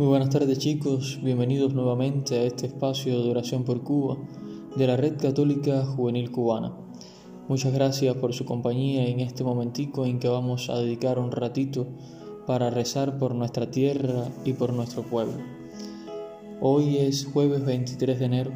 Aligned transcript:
Muy 0.00 0.08
buenas 0.08 0.30
tardes 0.30 0.58
chicos, 0.58 1.18
bienvenidos 1.22 1.74
nuevamente 1.74 2.38
a 2.38 2.44
este 2.44 2.68
espacio 2.68 3.22
de 3.22 3.30
oración 3.30 3.64
por 3.64 3.82
Cuba 3.82 4.16
de 4.74 4.86
la 4.86 4.96
Red 4.96 5.18
Católica 5.18 5.84
Juvenil 5.84 6.30
Cubana. 6.30 6.72
Muchas 7.48 7.74
gracias 7.74 8.16
por 8.16 8.32
su 8.32 8.46
compañía 8.46 9.06
en 9.08 9.20
este 9.20 9.44
momentico 9.44 10.06
en 10.06 10.18
que 10.18 10.26
vamos 10.26 10.70
a 10.70 10.78
dedicar 10.78 11.18
un 11.18 11.30
ratito 11.30 11.86
para 12.46 12.70
rezar 12.70 13.18
por 13.18 13.34
nuestra 13.34 13.70
tierra 13.70 14.24
y 14.42 14.54
por 14.54 14.72
nuestro 14.72 15.02
pueblo. 15.02 15.34
Hoy 16.62 16.96
es 16.96 17.26
jueves 17.26 17.62
23 17.66 18.18
de 18.18 18.24
enero. 18.24 18.52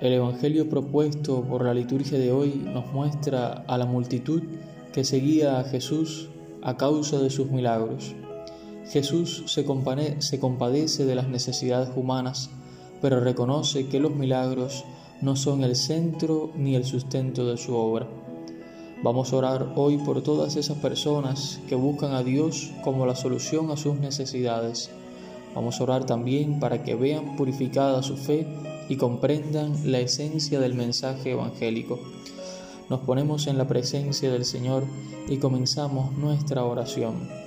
El 0.00 0.12
Evangelio 0.14 0.68
propuesto 0.68 1.44
por 1.44 1.64
la 1.64 1.72
liturgia 1.72 2.18
de 2.18 2.32
hoy 2.32 2.64
nos 2.64 2.92
muestra 2.92 3.64
a 3.68 3.78
la 3.78 3.86
multitud 3.86 4.42
que 4.92 5.04
seguía 5.04 5.60
a 5.60 5.62
Jesús 5.62 6.30
a 6.62 6.76
causa 6.76 7.20
de 7.20 7.30
sus 7.30 7.48
milagros. 7.48 8.12
Jesús 8.90 9.44
se, 9.46 9.64
compadece 9.64 11.04
de 11.04 11.14
las 11.14 11.28
necesidades 11.28 11.90
humanas, 11.94 12.50
pero 13.00 13.20
reconoce 13.20 13.86
que 13.86 14.00
los 14.00 14.16
milagros 14.16 14.84
no 15.20 15.36
son 15.36 15.62
el 15.62 15.76
centro 15.76 16.50
ni 16.56 16.74
el 16.74 16.84
sustento 16.84 17.46
de 17.46 17.56
su 17.56 17.76
obra. 17.76 18.08
Vamos 19.04 19.32
a 19.32 19.36
orar 19.36 19.74
hoy 19.76 19.96
por 19.98 20.22
todas 20.22 20.56
esas 20.56 20.78
personas 20.78 21.60
que 21.68 21.76
buscan 21.76 22.14
a 22.14 22.24
Dios 22.24 22.72
como 22.82 23.06
la 23.06 23.14
solución 23.14 23.70
a 23.70 23.76
sus 23.76 23.94
necesidades. 23.94 24.90
Vamos 25.54 25.80
a 25.80 25.84
orar 25.84 26.04
también 26.04 26.58
para 26.58 26.82
que 26.82 26.96
vean 26.96 27.36
purificada 27.36 28.02
su 28.02 28.16
fe 28.16 28.44
y 28.88 28.96
comprendan 28.96 29.72
la 29.84 30.00
esencia 30.00 30.58
del 30.58 30.74
mensaje 30.74 31.30
evangélico. 31.30 32.00
Nos 32.88 33.00
ponemos 33.00 33.46
en 33.46 33.56
la 33.56 33.68
presencia 33.68 34.32
del 34.32 34.44
Señor 34.44 34.82
y 35.28 35.36
comenzamos 35.36 36.12
nuestra 36.18 36.64
oración. 36.64 37.39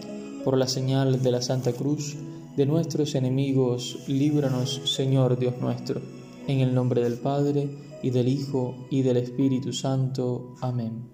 Por 0.44 0.58
la 0.58 0.67
señal 0.67 1.23
de 1.23 1.31
la 1.31 1.41
Santa 1.41 1.72
Cruz, 1.72 2.17
de 2.58 2.66
nuestros 2.66 3.16
enemigos, 3.16 3.99
líbranos, 4.08 4.81
Señor 4.86 5.39
Dios 5.39 5.55
nuestro, 5.61 6.02
en 6.47 6.59
el 6.59 6.75
nombre 6.75 7.02
del 7.02 7.13
Padre, 7.13 7.69
y 8.03 8.09
del 8.09 8.27
Hijo, 8.27 8.75
y 8.89 9.03
del 9.03 9.17
Espíritu 9.17 9.71
Santo. 9.71 10.55
Amén. 10.59 11.08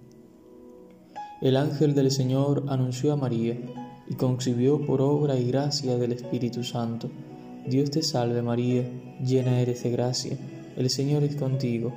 El 1.40 1.56
ángel 1.56 1.94
del 1.94 2.10
Señor 2.10 2.64
anunció 2.68 3.12
a 3.12 3.16
María, 3.16 3.56
y 4.08 4.14
concibió 4.14 4.84
por 4.84 5.00
obra 5.00 5.38
y 5.38 5.46
gracia 5.46 5.96
del 5.96 6.12
Espíritu 6.12 6.64
Santo. 6.64 7.08
Dios 7.68 7.92
te 7.92 8.02
salve 8.02 8.42
María, 8.42 8.82
llena 9.24 9.60
eres 9.60 9.84
de 9.84 9.90
gracia, 9.90 10.36
el 10.76 10.90
Señor 10.90 11.22
es 11.22 11.36
contigo. 11.36 11.92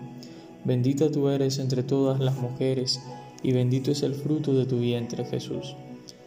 Bendita 0.64 1.10
tú 1.10 1.30
eres 1.30 1.58
entre 1.58 1.82
todas 1.82 2.20
las 2.20 2.38
mujeres, 2.40 3.02
y 3.42 3.52
bendito 3.54 3.90
es 3.90 4.04
el 4.04 4.14
fruto 4.14 4.54
de 4.54 4.68
tu 4.68 4.78
vientre 4.78 5.26
Jesús. 5.26 5.76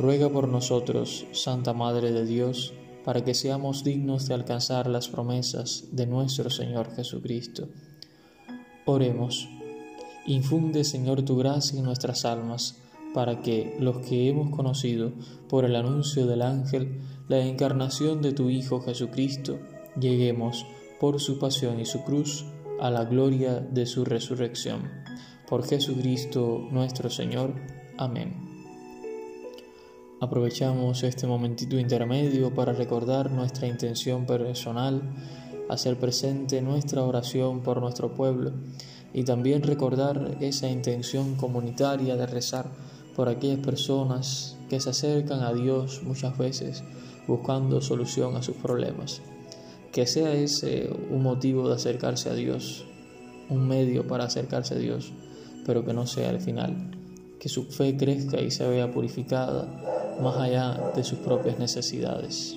Ruega 0.00 0.30
por 0.30 0.48
nosotros, 0.48 1.26
Santa 1.32 1.74
Madre 1.74 2.10
de 2.10 2.24
Dios, 2.24 2.72
para 3.04 3.22
que 3.22 3.34
seamos 3.34 3.84
dignos 3.84 4.26
de 4.26 4.32
alcanzar 4.32 4.86
las 4.86 5.08
promesas 5.08 5.88
de 5.92 6.06
nuestro 6.06 6.48
Señor 6.48 6.96
Jesucristo. 6.96 7.68
Oremos. 8.86 9.46
Infunde, 10.24 10.84
Señor, 10.84 11.20
tu 11.26 11.36
gracia 11.36 11.78
en 11.78 11.84
nuestras 11.84 12.24
almas, 12.24 12.78
para 13.12 13.42
que 13.42 13.76
los 13.78 13.98
que 13.98 14.30
hemos 14.30 14.48
conocido 14.56 15.12
por 15.50 15.66
el 15.66 15.76
anuncio 15.76 16.26
del 16.26 16.40
ángel 16.40 17.02
la 17.28 17.40
encarnación 17.40 18.22
de 18.22 18.32
tu 18.32 18.48
Hijo 18.48 18.80
Jesucristo, 18.80 19.58
lleguemos 20.00 20.64
por 20.98 21.20
su 21.20 21.38
pasión 21.38 21.78
y 21.78 21.84
su 21.84 22.04
cruz 22.04 22.46
a 22.80 22.90
la 22.90 23.04
gloria 23.04 23.60
de 23.60 23.84
su 23.84 24.06
resurrección. 24.06 24.88
Por 25.46 25.62
Jesucristo 25.66 26.66
nuestro 26.70 27.10
Señor. 27.10 27.54
Amén. 27.98 28.49
Aprovechamos 30.22 31.02
este 31.02 31.26
momentito 31.26 31.78
intermedio 31.78 32.54
para 32.54 32.74
recordar 32.74 33.30
nuestra 33.30 33.66
intención 33.66 34.26
personal, 34.26 35.00
hacer 35.70 35.96
presente 35.96 36.60
nuestra 36.60 37.02
oración 37.04 37.62
por 37.62 37.80
nuestro 37.80 38.12
pueblo 38.12 38.52
y 39.14 39.24
también 39.24 39.62
recordar 39.62 40.36
esa 40.42 40.68
intención 40.68 41.36
comunitaria 41.36 42.16
de 42.16 42.26
rezar 42.26 42.66
por 43.16 43.30
aquellas 43.30 43.60
personas 43.60 44.58
que 44.68 44.78
se 44.78 44.90
acercan 44.90 45.40
a 45.40 45.54
Dios 45.54 46.02
muchas 46.02 46.36
veces 46.36 46.84
buscando 47.26 47.80
solución 47.80 48.36
a 48.36 48.42
sus 48.42 48.56
problemas. 48.56 49.22
Que 49.90 50.06
sea 50.06 50.34
ese 50.34 50.90
un 51.10 51.22
motivo 51.22 51.66
de 51.66 51.76
acercarse 51.76 52.28
a 52.28 52.34
Dios, 52.34 52.84
un 53.48 53.66
medio 53.66 54.06
para 54.06 54.24
acercarse 54.24 54.74
a 54.74 54.78
Dios, 54.78 55.14
pero 55.64 55.82
que 55.82 55.94
no 55.94 56.06
sea 56.06 56.28
el 56.28 56.42
final. 56.42 56.90
Que 57.38 57.48
su 57.48 57.64
fe 57.64 57.96
crezca 57.96 58.38
y 58.38 58.50
se 58.50 58.68
vea 58.68 58.92
purificada 58.92 59.99
más 60.20 60.36
allá 60.36 60.92
de 60.94 61.02
sus 61.04 61.18
propias 61.18 61.58
necesidades. 61.58 62.56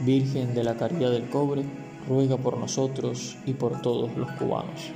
Virgen 0.00 0.54
de 0.54 0.64
la 0.64 0.76
Caridad 0.76 1.10
del 1.10 1.28
Cobre, 1.28 1.64
ruega 2.08 2.36
por 2.36 2.56
nosotros 2.56 3.36
y 3.46 3.52
por 3.52 3.82
todos 3.82 4.16
los 4.16 4.30
cubanos. 4.32 4.92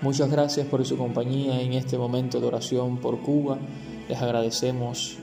Muchas 0.00 0.30
gracias 0.30 0.66
por 0.68 0.84
su 0.86 0.96
compañía 0.96 1.60
en 1.60 1.72
este 1.72 1.98
momento 1.98 2.40
de 2.40 2.46
oración 2.46 2.98
por 2.98 3.18
Cuba. 3.20 3.58
Les 4.08 4.22
agradecemos 4.22 5.18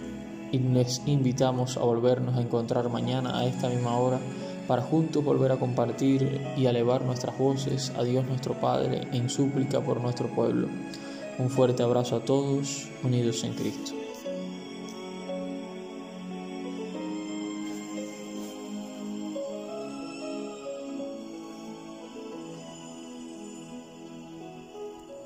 y 0.52 0.60
les 0.60 1.02
invitamos 1.06 1.78
a 1.78 1.82
volvernos 1.82 2.36
a 2.36 2.42
encontrar 2.42 2.90
mañana 2.90 3.40
a 3.40 3.46
esta 3.46 3.70
misma 3.70 3.98
hora 3.98 4.20
para 4.68 4.82
juntos 4.82 5.24
volver 5.24 5.52
a 5.54 5.58
compartir 5.58 6.42
y 6.58 6.66
elevar 6.66 7.04
nuestras 7.04 7.38
voces 7.38 7.94
a 7.98 8.04
Dios 8.04 8.26
nuestro 8.26 8.60
Padre 8.60 9.08
en 9.14 9.30
súplica 9.30 9.80
por 9.80 10.02
nuestro 10.02 10.28
pueblo. 10.28 10.68
Un 11.38 11.50
fuerte 11.50 11.84
abrazo 11.84 12.18
a 12.18 12.26
todos, 12.26 12.88
unidos 13.04 13.44
en 13.44 13.54
Cristo. 13.54 14.05